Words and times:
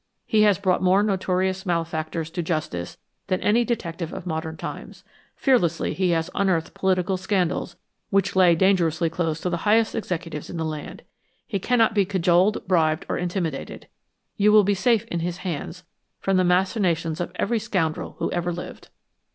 He 0.25 0.41
has 0.41 0.57
brought 0.57 0.81
more 0.81 1.03
notorious 1.03 1.63
malefactors 1.63 2.31
to 2.31 2.41
justice 2.41 2.97
than 3.27 3.39
any 3.41 3.63
detective 3.63 4.11
of 4.11 4.25
modern 4.25 4.57
times; 4.57 5.03
fearlessly, 5.35 5.93
he 5.93 6.09
has 6.09 6.27
unearthed 6.33 6.73
political 6.73 7.17
scandals 7.17 7.75
which 8.09 8.35
lay 8.35 8.55
dangerously 8.55 9.11
close 9.11 9.39
to 9.41 9.51
the 9.51 9.57
highest 9.57 9.93
executives 9.93 10.49
of 10.49 10.57
the 10.57 10.65
land. 10.65 11.03
He 11.45 11.59
cannot 11.59 11.93
be 11.93 12.05
cajoled, 12.05 12.67
bribed 12.67 13.05
or 13.09 13.19
intimidated; 13.19 13.87
you 14.37 14.51
will 14.51 14.63
be 14.63 14.73
safe 14.73 15.05
in 15.05 15.19
his 15.19 15.37
hands 15.45 15.83
from 16.19 16.37
the 16.37 16.43
machinations 16.43 17.21
of 17.21 17.31
every 17.35 17.59
scoundrel 17.59 18.15
who 18.17 18.31
ever 18.31 18.51
lived." 18.51 18.89